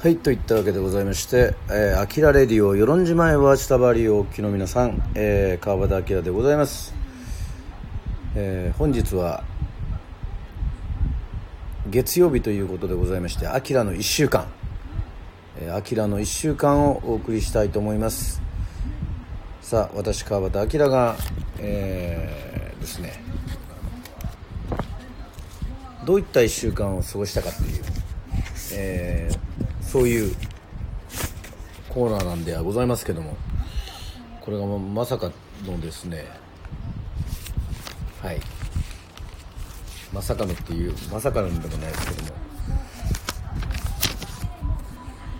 [0.00, 6.94] はいといったわけでございまして「えー、アキラレディオ与論島へは下張りをお聞きの皆さん、えー、川端明でございます、
[8.36, 9.42] えー、本日は
[11.90, 14.46] 月曜日ということでございまして「アキラの1週間」
[15.60, 18.40] えー「アキラの1週間」をお送りしたいと思います。
[19.60, 21.16] さあ私川端明が、
[21.58, 23.20] えー、ですね。
[26.06, 27.82] どういった1週間を過ごしたかっていう、
[28.74, 29.47] えー
[29.90, 30.34] そういう
[31.88, 33.36] コーナーなんではございますけども
[34.40, 35.32] これがまさか
[35.66, 36.26] のですね
[38.22, 38.40] はい。
[40.12, 42.38] まさかのっていうまさかのでもないですけども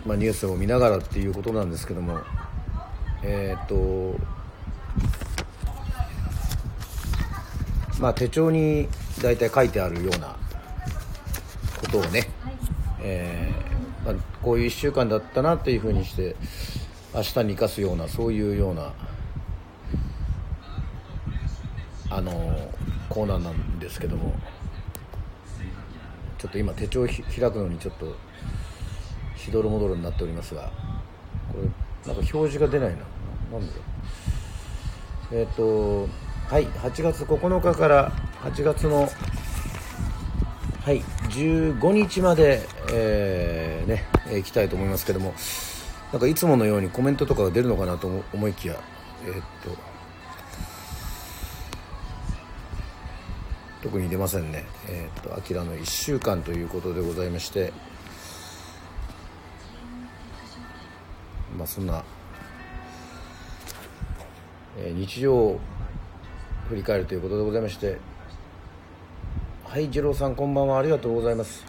[0.06, 2.18] まあニュースを見ながらっていうことなんですけども
[3.22, 4.16] えっ、と
[7.98, 8.88] まあ手帳に
[9.22, 10.36] 大体書いてあるような
[11.80, 12.28] ことをね、
[13.00, 13.77] えー、
[14.48, 16.34] こういう1週間だったなっていうふうにして
[17.14, 18.94] 明日に生かすようなそういうような
[22.08, 22.32] あの
[23.10, 24.34] コーナーなんですけども。
[26.38, 28.14] ちょっと今手帳開くのにちょっと
[29.36, 30.70] しどろもどろになっておりますが
[31.52, 31.62] これ
[32.14, 32.96] なんか表示が出ないな。
[33.58, 33.72] なんで
[35.32, 36.08] えっ、ー、と
[36.48, 38.12] はい8月9日から
[38.44, 39.10] 8月の
[40.84, 42.62] はい15日まで、
[42.92, 45.34] えー、ね行きたいと思いますけども
[46.12, 48.76] なんかいつものようにコメントとかが出るのかなと思いきや
[49.26, 49.98] えー、っと
[53.82, 54.64] 特に出ませんね。
[54.88, 57.72] えー、っと「あきらの1週間」ということでございまして
[61.56, 62.04] まあそんな、
[64.78, 65.60] えー、日常を
[66.68, 67.98] 振り返るということでございまして
[69.64, 70.78] はい二郎さんこんばんは。
[70.78, 71.64] ありがとうございます、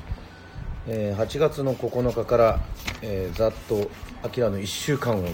[0.87, 2.59] えー、8月の9日から、
[3.01, 3.89] えー、ざっと
[4.23, 5.25] あきらの1週間を、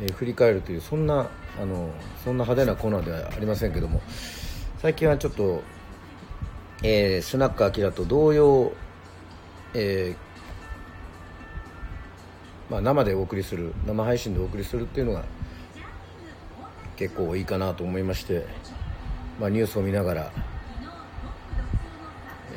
[0.00, 1.28] えー、振り返るというそんな
[1.60, 1.90] あの
[2.24, 4.00] そんな派手なコーナーではありませんけども
[4.78, 5.62] 最近はちょっと、
[6.82, 8.72] えー、スナックあきらと同様、
[9.74, 15.24] えーまあ、生でお送りする生配信でお送りするっていうのが
[16.96, 18.46] 結構いいかなと思いまして、
[19.40, 20.32] まあ、ニュースを見ながら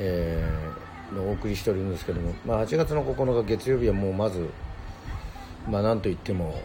[0.04, 0.71] えー、
[1.20, 4.50] お送りしておるんですけども、まあ、8月の9日月曜日はもうまず、
[5.70, 6.62] まあ、なんといっても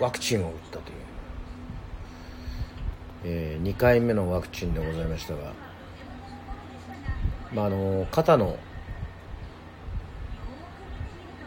[0.00, 0.96] ワクチンを打ったという、
[3.24, 5.52] えー、2回目のワクチンでございましたが、
[7.52, 8.58] まあ、あの肩の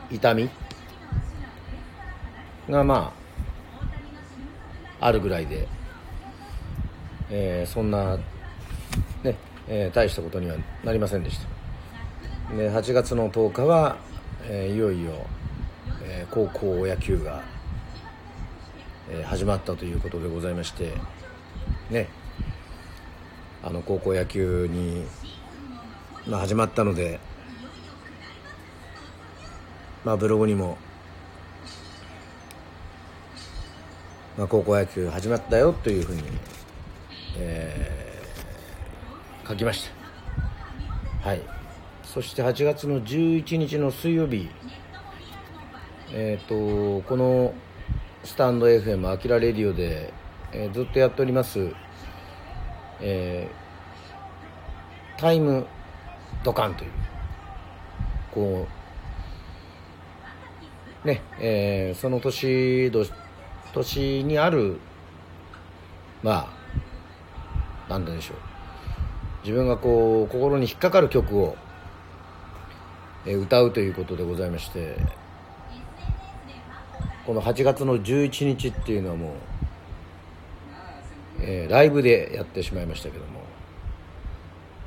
[0.10, 0.50] 痛み
[2.70, 3.14] がま
[5.00, 5.68] ああるぐらいで、
[7.30, 8.20] えー、そんな
[9.74, 12.54] えー、大したことにはなりませんでした。
[12.54, 13.96] で8月の10日は、
[14.44, 15.14] えー、いよいよ、
[16.04, 17.42] えー、高校野球が、
[19.10, 20.92] え始まったということでございまして
[21.90, 22.10] ね。
[23.64, 25.06] あの高校野球に、
[26.28, 27.20] まあ、始まったので
[30.04, 30.78] まあブログにも、
[34.36, 36.24] まあ、高校野球始まったよというふうに、
[37.38, 38.01] えー
[39.52, 39.90] 書きまし
[41.22, 41.42] たはい。
[42.04, 44.50] そして8月の11日の水曜日。
[46.14, 47.54] えっ、ー、とこの
[48.24, 50.14] スタンド FM アキラレディオで、
[50.52, 51.70] えー、ずっとやっております。
[53.02, 55.68] えー、タイム
[56.44, 56.92] ドカンという
[58.32, 58.68] こ
[61.04, 62.92] うねえー、その年
[63.74, 64.80] 年にある
[66.24, 66.50] まあ
[67.90, 68.51] 何でしょう。
[69.44, 71.56] 自分がこう心に引っかかる曲を、
[73.26, 74.98] 歌うということでございまして
[77.24, 79.32] この8月の11日っていうのはもう、
[81.40, 83.42] えー、ライブでやってしまいましたけども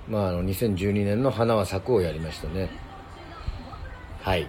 [0.09, 2.71] まああの2012年の「花は咲く」をやりましたね。
[4.21, 4.49] はい。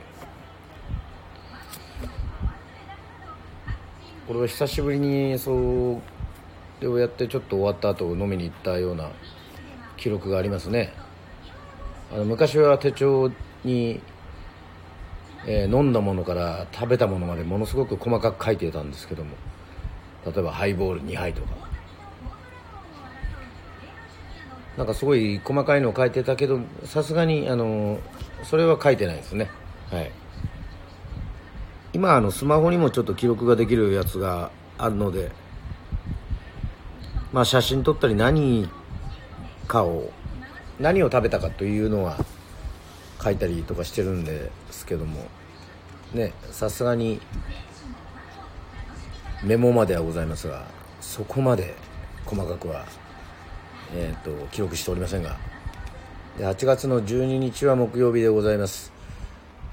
[4.27, 9.11] これは久しぶりにそうでをやってちょっと終わった後飲みに行ったような
[9.97, 10.93] 記録がありますね。
[12.13, 13.31] あの昔は手帳
[13.63, 13.99] に、
[15.45, 19.31] えー、飲んだものから食べたものまでものすごく細かく書いてたんですけども
[20.25, 21.65] 例えばハイボール2杯とか。
[24.77, 27.99] なんかすごい細かいのを書いてたけどさすがにあの
[28.43, 29.49] それは書いてないですね。
[29.89, 30.11] はい。
[31.93, 35.31] 今あのスマホにもちょっと記録ができるやつがあるので
[37.31, 38.69] まあ写真撮ったり何
[39.65, 40.11] かを
[40.79, 42.17] 何を食べたかというのは
[43.23, 45.27] 書いたりとかしてるんですけども。
[46.13, 47.19] ねさすがに
[49.43, 50.65] メモまではございますが
[51.01, 51.75] そこまで
[52.25, 52.85] 細かくは、
[53.93, 55.37] えーと、記録しておりませんが。
[56.37, 58.91] で8月の12日は木曜日でございます、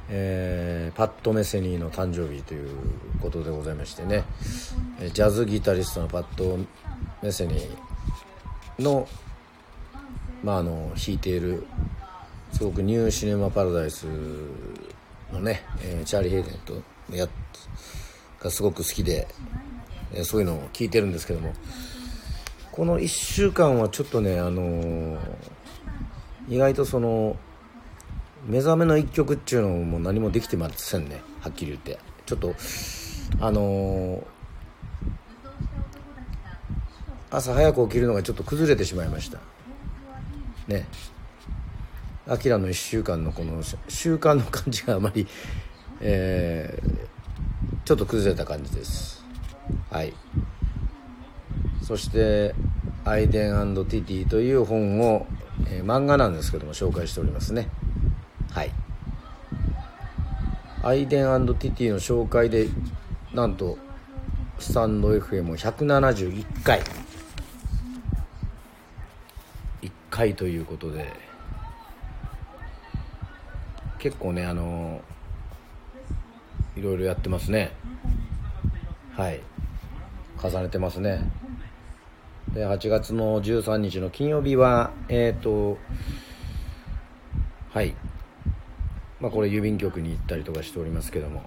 [0.08, 2.68] えー、パッド・メセニーの誕生日という
[3.20, 4.24] ことでございましてね。
[5.12, 6.58] ジャズギタリストのパッド・
[7.22, 9.08] メセニーの,、
[10.42, 11.64] まあ、あの弾いている
[12.52, 14.06] すごくニューシネマ・パラダイス
[15.32, 16.82] のね、えー、チャーリー・ヘイデンと
[17.14, 17.28] や
[18.40, 19.28] がすごく好きで、
[20.12, 21.52] えー、そういうのを聞いてるんですけども
[22.72, 25.18] この1週間はちょっとね、あのー、
[26.48, 27.36] 意外とその
[28.46, 32.12] 目覚めの一曲っていうのも何もできてませんねはっきり言って。
[32.26, 32.54] ちょっと
[33.40, 34.22] あのー、
[37.30, 39.38] 朝早く起きるのがちょっと崩れてしまいました。
[40.72, 40.86] ね。
[42.26, 45.26] アキラの1週間のこの習慣の感じがあまり、
[46.00, 49.24] えー、ちょっと崩れた感じです。
[49.90, 50.12] はい。
[51.82, 52.54] そして
[53.04, 55.26] 「アイデンティティ」という本を、
[55.66, 57.68] えー、漫画なんですけども紹介しておりますね。
[58.50, 58.70] はい。
[60.84, 62.68] アイデンティティの紹介で
[63.34, 63.78] なんと
[64.58, 66.80] スタンド FM171 回。
[70.12, 71.10] 回ということで
[73.98, 75.00] 結構ねあの
[76.76, 77.72] いろいろやってますね。
[79.16, 79.40] はい。
[80.42, 81.20] 重ねてますね。
[82.52, 85.78] で8月の13日の金曜日はえっ、ー、と
[87.70, 87.94] はい。
[89.18, 91.42] まあこれ郵便局に行ったりとかしておりますけども。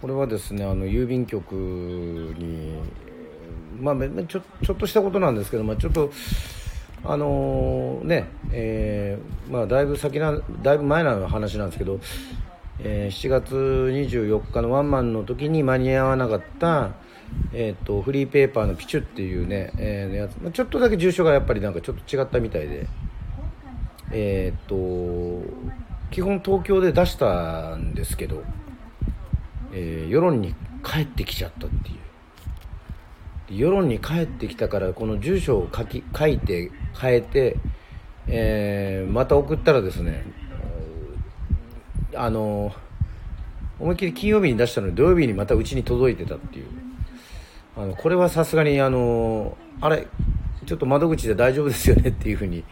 [0.00, 3.07] これはですねあの郵便局に
[3.80, 3.96] まあ
[4.26, 6.10] ちょちょっとしたことなんですけど、まあ、ちょっと
[7.04, 12.00] あのー、ね、えー、まあ、だいぶ先な、だいぶ前の話なんですけど、
[12.80, 16.90] えー、7月24日のワンマンの時に間に合わなかった、
[17.52, 22.86] えーと、フリーペーパーのピチュっていうね、えー、やつちょっとだけ住所がやっぱりなんかちょっと違ったみたいで、
[24.12, 25.44] えっ、ー、と
[26.10, 28.42] 基本東京で出したんですけど、
[29.72, 32.07] えー、世論に帰ってきちゃったっていう。
[33.50, 37.56] 世論に帰ってきたからこの住所を書き書いて変えて、
[38.26, 40.24] えー、また送ったらですね
[42.14, 42.72] あの
[43.78, 46.66] 思いっきり金曜日に出したのに土曜日にまたうちに届いてたっていう。
[47.76, 50.08] あのこれはさすがにあのあれ
[50.66, 52.64] ちょっと窓口で大丈夫ですよねっていうふうに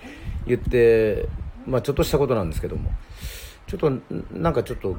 [0.49, 1.28] 言って、
[1.64, 2.90] まあ、ちょっとしたことなんですけども。
[3.67, 3.90] ちょっと
[4.31, 4.96] なんかちょっと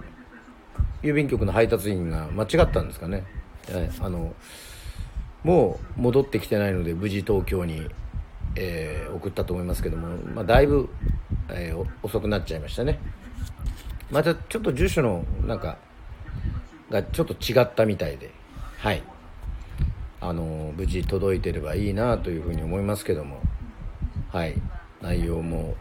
[1.01, 3.23] 郵便局の配達員が間違ったんですかね、
[3.69, 4.33] えあの
[5.43, 7.87] もう戻ってきてないので無事東京に、
[8.55, 10.89] えー、送ったと思いますけども、まあ、だいぶ、
[11.49, 12.99] えー、遅くなっちゃいましたね。
[14.09, 15.77] またちょっと住所のなんか
[16.89, 18.31] がちょっと違ったみたいで
[18.79, 19.03] はい。
[20.19, 23.39] あの無事届いてればいいなというふうに思いますけども
[24.31, 24.55] はい。
[25.01, 25.75] 内容も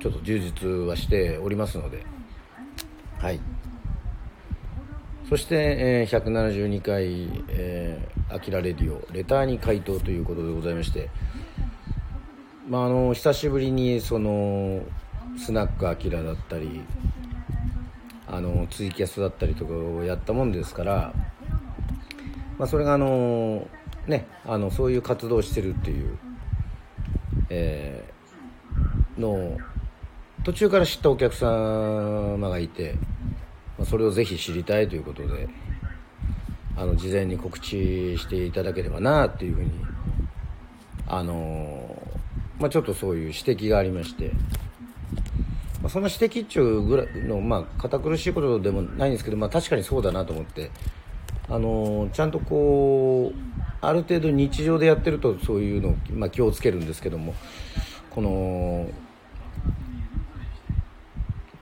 [0.00, 2.04] ちょっと充実はしておりますので
[3.18, 3.40] はい。
[5.28, 11.08] そして、えー、172回、えー、アキラレディオレターに回答ということでございまして、
[12.68, 14.82] まあ、あの久しぶりにその
[15.38, 16.82] スナックアキラだったり
[18.26, 21.14] あのツイキャスだったりとかをやったもんですから、
[22.58, 23.66] まあ、それがあの
[24.06, 26.18] ねあのそういう活動をしてるっていう、
[27.48, 29.58] えー、のを
[30.44, 32.96] 途中から知ったお客様がいて
[33.84, 35.48] それをぜひ知りたいということで
[36.76, 39.70] あの事前に告知していただければなっていうふうに
[41.06, 42.02] あの
[42.58, 44.30] まあ、ちょっとそういう指摘がありまして、
[45.82, 50.70] ま、その指摘っちゅうぐらいの、まあ、堅苦しいことでもないんですけど、まあ、確かにそうだなと思って、
[51.48, 53.38] あのちゃんとこう
[53.80, 57.34] ある程度日常でやってるとそういうのを、まあ、気をつけるんですけども
[58.10, 58.88] この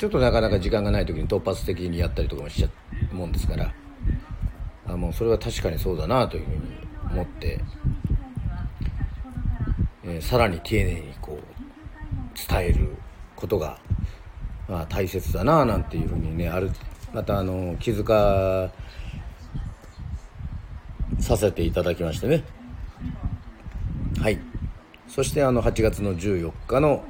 [0.02, 2.68] ちょっとなかなか時間がない時に突発的にやったりとかもしちゃ
[3.12, 3.72] うもんですから
[4.88, 6.60] あもうそれは確かにそうだなというふうに
[7.12, 7.60] 思って、
[10.02, 12.96] えー、さらに丁寧にこう伝える
[13.36, 13.78] ことが、
[14.68, 16.72] まあ、大切だななんていうふうにねある
[17.14, 18.72] またあの気づか
[21.20, 22.42] させていただきましてね。
[24.20, 24.40] はい。
[25.06, 27.04] そしてあの8月の14日の、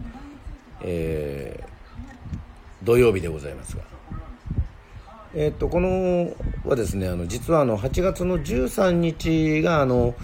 [0.82, 1.71] えー
[2.84, 3.82] 土曜日でございますが。
[5.34, 6.34] えっと、この
[6.64, 10.14] はですね、あの、実はあの、8月の13日が、あの、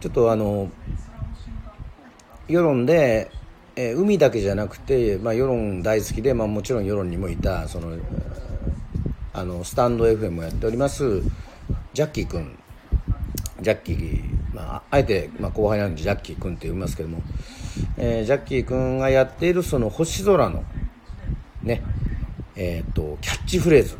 [0.00, 0.70] ちょっとあの、
[2.48, 3.30] 世論で、
[3.76, 7.96] えー、海だけじゃなくて、まあ、世論大好きで、まあ、もちろん世論にもいたその
[9.32, 11.22] あのスタンド FM もやっております
[11.94, 12.58] ジャッキー君
[13.60, 14.22] ジャッキー、
[14.52, 17.22] まあ、あえて、まあ、後輩なんでジャッキー君って呼びますけども、
[17.96, 20.64] えー、ジャッキー君がやっているその星空の
[21.62, 21.82] ね。
[22.56, 23.96] えーと、キャッチフレーズ、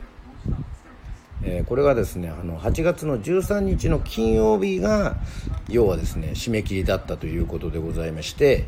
[1.43, 5.17] えー、これがですねあの8月の13日の金曜日が
[5.69, 8.67] 要はですね締め切りだったということでございまして、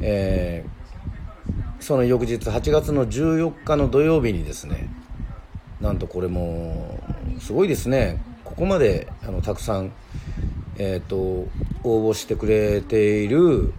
[0.00, 4.88] えー、その翌日8月の14日の土曜日にですね
[5.80, 6.98] なんとこれも
[7.40, 8.22] すごいですね。
[8.44, 9.92] ここまであのたくさん、
[10.76, 11.48] えーと、応
[12.10, 13.72] 募してくれている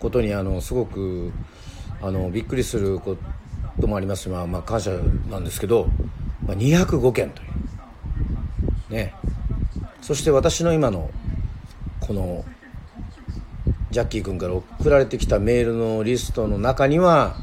[0.00, 1.32] ことにあのすごく
[2.02, 3.16] あのびっくりするこ
[3.80, 4.90] ともありますまあ、まあ、感謝
[5.30, 5.88] なんですけど、
[6.46, 7.44] まあ、205件とい
[8.90, 8.92] う。
[8.94, 9.14] ね。
[10.00, 11.10] そして私の今の
[12.00, 12.44] この
[13.90, 17.36] ジャッキー君から送られてきたメールのリストの中には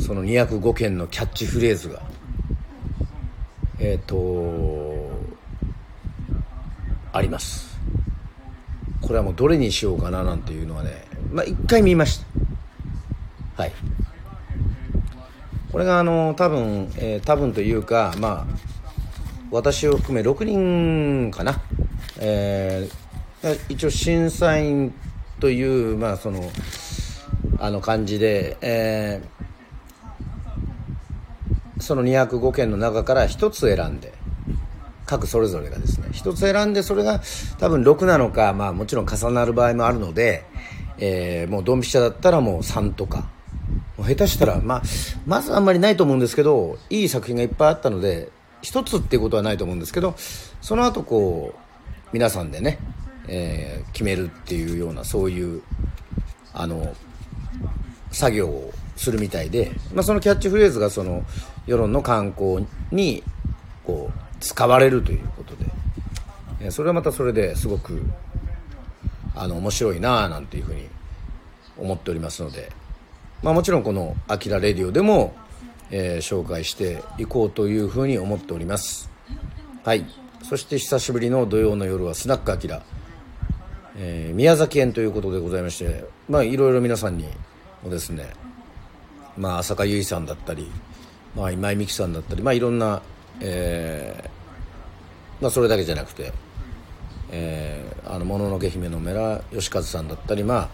[0.00, 2.02] その205件のキャッチフレーズが
[3.78, 5.10] えっ、ー、と
[7.12, 7.78] あります。
[9.00, 12.45] これはもうどれにしようかななんていうのはねまあ一回見ました。
[13.56, 13.72] はい。
[15.72, 18.56] これがあの多分、えー、多分というかまあ
[19.50, 21.60] 私を含め6人かな、
[22.18, 24.94] えー、一応審査員
[25.38, 26.50] という、まあ、その
[27.58, 34.14] あの感じで、えー、その205件の中から1つ選んで
[35.04, 37.20] 各それぞれがですね1つ選んでそれが
[37.58, 40.44] 多分6なのか、まあ、もちろん重なる場合もあるので、
[40.98, 43.28] えー、もうドンピシャだったらもう3とか
[43.98, 44.82] 下手したら、まあ、
[45.26, 48.30] まずあんまりないと思うんですけどいい作品がいっぱいあったので
[48.62, 50.14] 1つっていうことはないと思うんですけど
[50.60, 51.58] その後こう
[52.12, 52.78] 皆さんでね
[53.28, 55.62] えー、決めるっていうようなそういう
[56.52, 56.94] あの
[58.10, 61.22] 作業をするみたいで、まあ、そのキャッチフレーズがその
[61.66, 63.22] 世論の観光に
[63.84, 65.66] こう使われるということで、
[66.60, 68.02] え、それはまたそれですごく
[69.34, 70.88] あの面白いなあなんていうふうに
[71.76, 72.70] 思っておりますので、
[73.42, 75.34] まあ、もちろんこの「あきらレディオ」でも、
[75.90, 79.10] えー、紹介していこうというふうに思っております。
[79.84, 80.04] はい。
[80.42, 82.82] そして久しぶりの土曜の夜はスナックあきら
[83.98, 87.26] えー、宮崎園ということでございまして、まあ、いろいろ皆さんに
[87.82, 88.30] もですね、
[89.38, 90.70] まあ、浅香唯さんだったり、
[91.34, 93.00] まあ、今井美樹さんだったり、まあ、いろんな、
[93.40, 96.32] えー、まあ、それだけじゃなくて、
[97.30, 100.68] えー、あの、もののけ姫のメラ義和さんだったり、まあ、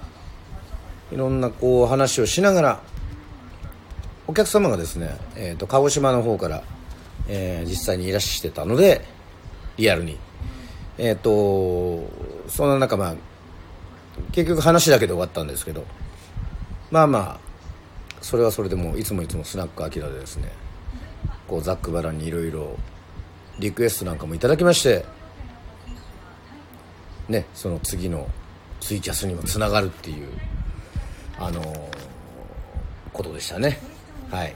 [1.12, 2.80] いろんなこう話をしながら、
[4.26, 6.62] お客様がですね、えーと、鹿児島の方から、
[7.28, 9.04] えー、実際にいらしてたので
[9.76, 10.18] リアルに。
[10.98, 12.08] えっ、ー、と
[12.48, 13.14] そんな中まあ
[14.32, 15.84] 結局話だけで終わったんですけど
[16.90, 17.40] まあまあ
[18.20, 20.50] それはそれでもいつもいつもスナックアキラでですね
[21.48, 22.76] こうざっくばらんにいろいろ
[23.58, 25.04] リクエストなんかもいただきまして
[27.28, 28.28] ねその次の
[28.80, 30.28] ツイキャスにもつながるっていう
[31.38, 31.76] あのー、
[33.12, 33.78] ことでしたね。
[34.30, 34.54] はい。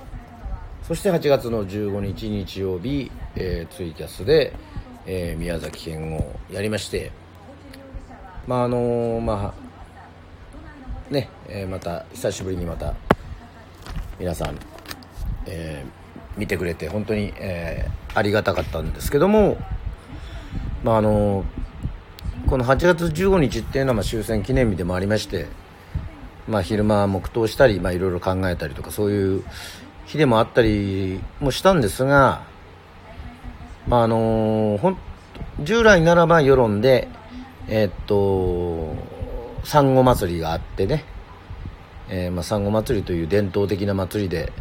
[0.87, 4.53] そして8月の15日日曜日、えー、ツイキャスで
[5.07, 7.13] えー、宮崎県をやりまして
[8.47, 9.55] まああのー、ま
[11.11, 12.95] あね、えー、また久しぶりにまた
[14.19, 14.59] 皆さん、
[15.47, 19.57] えー、見てくれて本当に、えー、ありがたかったんですけども
[20.83, 21.45] まああの
[22.49, 25.47] この8月15日っていうのはまあ終戦記念日でもありまして
[26.49, 29.45] まあ昼間黙祷したりまあいろいろ考えたりとかそういう
[30.07, 32.45] 日でもあったりもしたんですが
[33.89, 34.97] まああのー、
[35.61, 37.09] 従来ならば世論で、
[37.69, 38.97] えー、っと、
[39.65, 41.05] 産後祭りがあってね、
[42.09, 44.53] えー、まあ、産後祭りという伝統的な祭りで、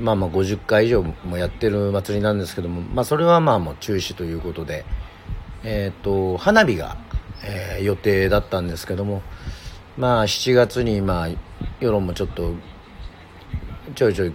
[0.00, 4.84] まあまあ50回以上もやってる祭りなんですけども、まあそれはまあもう中止ということで、
[5.62, 6.96] えっ、と、花火が、
[7.44, 9.22] えー、予定だったんですけども、
[9.96, 11.28] まあ7月にまあ
[11.80, 12.52] 世論もちょっと
[13.94, 14.32] ちょいちょい、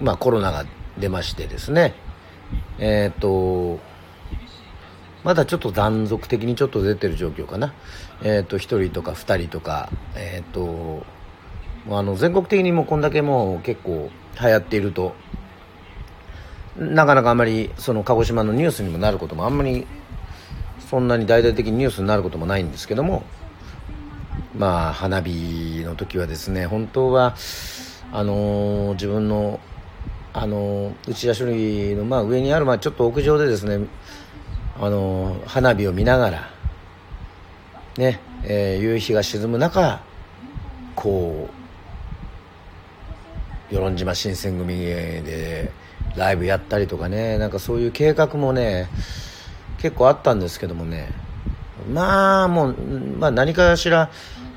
[0.00, 0.64] まあコロナが
[0.98, 1.94] 出ましてですね、
[2.78, 3.80] えっ、と、
[5.24, 7.74] まだちょっと断続的にちょっと出てる状況かな。
[8.22, 11.04] えっ、と、1人とか2人とか、えっ、と、
[11.90, 15.14] あの、全国的にもこんだけもう結構流行っていると、
[16.76, 19.86] なかなかあまり、その鹿児島のニュースにもなることもあんまり、
[20.88, 23.24] そんなに大々的にニュースになることもないんですけども、
[24.54, 27.34] まあ、花火の時はですね、本当は、
[28.12, 29.60] あのー、自分の
[30.34, 33.86] あの内田処理のまあ上にあるまあちょっと屋上でですね
[34.80, 36.50] あの花火を見ながら
[37.98, 40.00] ね、えー、夕日が沈む中
[40.94, 41.50] 構
[43.70, 45.70] 与論島新選組で
[46.16, 48.88] ライブやったりとかねなんかそういう計画もね
[49.78, 51.10] 結構あったんですけどもね。
[51.90, 52.76] まあもう、
[53.18, 54.10] まあ、何かしら、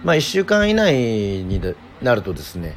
[0.03, 1.61] まあ、1週間以内に
[2.01, 2.75] なるとですね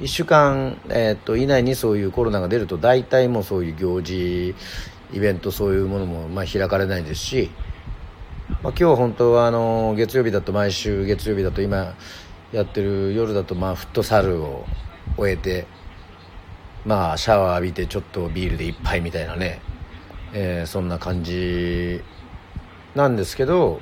[0.00, 4.54] 1週間、えー、と以内にそういうコロナが出ると大体もうそういう行事
[5.12, 7.50] イベントそういうものもまあ開かれないですし、
[8.62, 11.94] まあ、今日本当はあの月曜日だと毎週月曜日だと今
[12.52, 14.66] やってる夜だとまあフットサルを
[15.16, 15.66] 終えて
[16.84, 19.60] まあシャワー浴びてちょっとビールで一杯みたいなね、
[20.32, 22.02] えー、そんな感じ
[22.96, 23.80] なんですけど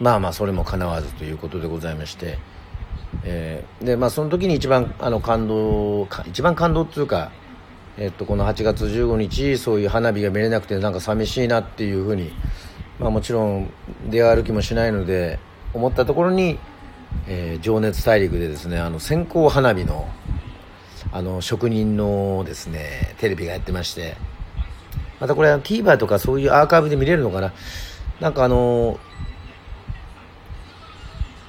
[0.00, 2.38] まあまあそれもかなわずということでございまして、
[3.24, 7.30] えー、でまあその時に一番あの感動一番感動っていうか
[7.98, 12.32] えっと、この8月15日そういう花火が見れなくてなんか寂しいなっていうふうに、
[12.98, 13.70] まあ、もちろん
[14.08, 15.38] 出歩きもしないので
[15.74, 16.58] 思ったところに、
[17.26, 20.08] えー、情熱大陸でですねあの線香花火の
[21.10, 24.16] あの職人のですねテレビがやってまして
[25.20, 27.52] またこれ TVer とかそういうアーカイブで見れるのかな？
[28.20, 28.98] なんかあの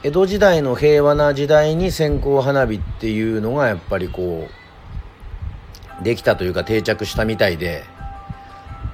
[0.04, 4.50] 江戸時代の平和な時代に線香花火っていうのがやっぱりこ
[6.02, 7.86] うできたというか定着したみたいで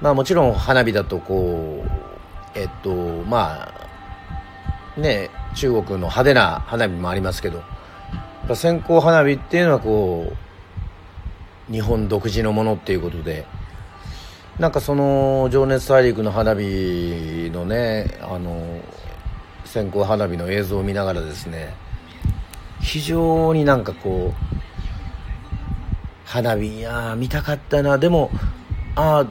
[0.00, 3.72] まあもちろん花火だとこうえっとま
[4.96, 7.64] あね中国の派手な花火もありますけど
[8.54, 10.32] 線香花火っていうのはこ
[11.68, 13.46] う日本独自のものっていうことで
[14.60, 18.80] なんかその「情熱大陸」の花火のねあの
[19.70, 21.74] 線香花火の映像を見ながらですね
[22.80, 24.60] 非常になんかこう
[26.24, 27.98] 花火いや見たかったな。
[27.98, 28.30] でも
[28.96, 29.26] あ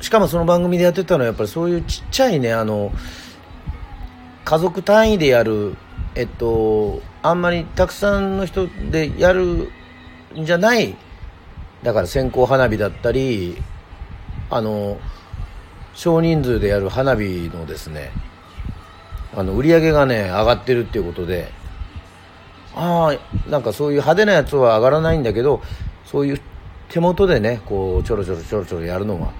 [0.00, 2.92] しかもその番組でやってたのはやっぱりそういうちっちゃいねあの
[4.44, 5.76] 家族単位でやる
[6.14, 9.70] えっとあんまりたくさんの人でやる
[10.36, 10.96] んじゃない
[11.82, 13.56] だから線香花火だったり
[14.50, 14.98] あの
[15.94, 18.10] 少人数でやる花火のですね
[19.38, 21.48] あの売り上げがね上がってるっていうことで
[22.74, 25.62] ああなんかそういう派手なやつは上がらないんだけど
[26.04, 26.40] そういう
[26.88, 29.32] 手元でねこうちょろちょろちょろちょろやるのは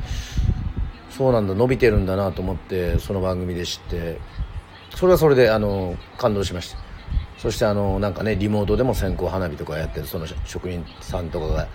[1.10, 4.20] そうなんだ伸びてるんだなと思ってその番組で知って
[4.94, 6.78] それはそれであの感動しました。
[7.38, 11.68] そしてあのなんかねリモートでも線香花火とかやってるその職人さんとかが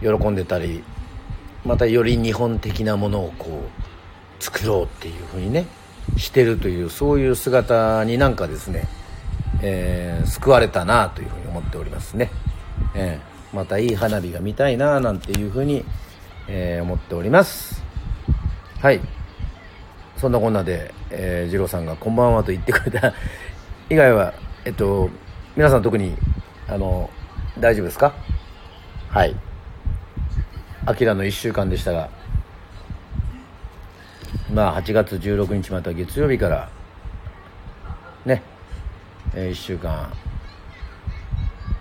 [0.00, 0.82] 喜んでたり
[1.64, 3.62] またより日本的なものをこ
[4.40, 5.66] う作ろうっていうふうにね
[6.16, 8.88] してるというそういう姿になんかですね、
[9.62, 12.30] えー、救われたなというふうに思っておりますね。
[12.94, 15.82] えーまたいい花火が見たいななんていうふうに、
[16.46, 17.82] えー、思っております。
[18.80, 19.00] はい。
[20.18, 23.14] そんなこんなで、えー、二郎さんが「こんばんは」と言ってくれた。
[23.88, 24.34] 以外は
[24.66, 25.08] えっと
[25.56, 26.16] 皆さん特に
[26.68, 27.08] あの
[27.58, 28.12] 大丈夫ですか？
[29.08, 29.34] はい。
[30.84, 32.10] あきらの1週間でしたが。
[34.52, 36.70] まあ8月16日また月曜日から
[38.24, 38.42] ね、
[39.34, 40.12] えー、1週間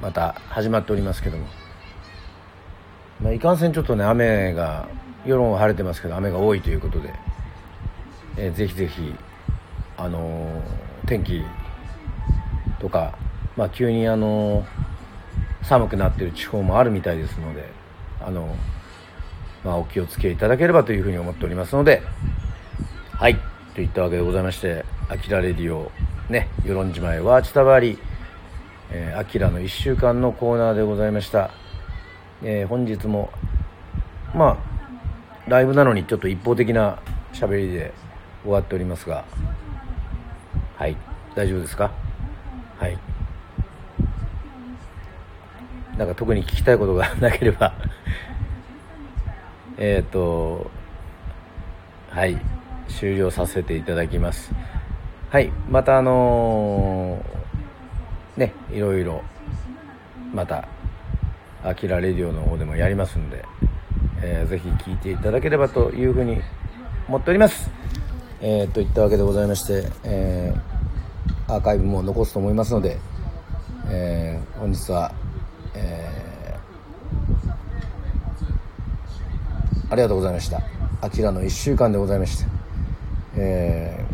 [0.01, 1.47] また始まっておりますけども、
[3.21, 4.87] まあ、いかんせんちょっとね雨が
[5.25, 7.13] 世論は晴れてますけど雨が多いということで、
[8.37, 9.15] えー、ぜひぜひ
[9.97, 11.41] あのー、天気
[12.79, 13.17] とか、
[13.55, 14.65] まあ、急にあのー、
[15.63, 17.69] 寒くなっている地方もあるみたいですので
[18.21, 18.55] あの
[19.65, 22.03] まあ、お気をつけいただければというふうに思っておりますので
[23.17, 23.37] はい。
[23.73, 25.91] といったわけでございまして「あきらレディオ」
[26.29, 27.97] ね与論島へワーチタバリ
[28.91, 31.49] えー、アキラの1週間のコーナーでございました、
[32.43, 33.31] えー、本日も
[34.33, 36.99] まあライブなのにちょっと一方的な
[37.33, 37.93] 喋りで
[38.43, 39.25] 終わっておりますが。
[40.77, 40.95] はい。
[41.35, 41.91] 大丈夫ですか？
[42.77, 42.97] はい。
[45.97, 47.73] なんか特に聞きたいことがなければ。
[49.77, 50.69] えっと
[52.11, 52.37] はい。
[52.89, 54.51] 終了させていただきます
[55.29, 57.35] はいまたあのー
[58.37, 59.23] ねいろいろ
[60.33, 60.67] また
[61.63, 63.45] 「あきらレディオ」の方でもやりますんで、
[64.21, 66.41] えー、ぜひ聴いていただければというふうに
[67.07, 67.69] 思っております。
[68.41, 72.97] えー、といったわけでございまして、えー、アーカイブも残すと思いますので、
[73.89, 75.13] えー、本日は、
[75.73, 80.61] えー、ありがとうございました。
[81.01, 82.54] あきらの1週間でございまして、
[83.37, 84.05] え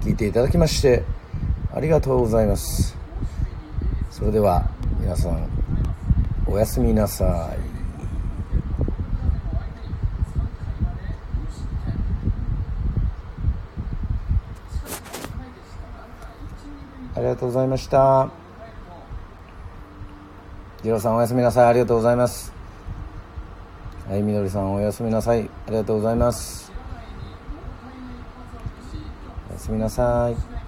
[0.00, 1.04] ー、聞いていただきまして
[1.72, 2.96] ありがとうございます。
[4.10, 4.68] それでは
[5.00, 5.48] 皆さん
[6.46, 7.72] おやすみなさい。
[17.14, 18.28] ありがとうございました。
[20.82, 21.66] ジローさんおやすみなさい。
[21.66, 22.52] ありがとうございます。
[24.08, 25.48] はいみどりさんおやすみなさい。
[25.66, 26.71] ありがとうございます。
[29.62, 30.61] すみなさい。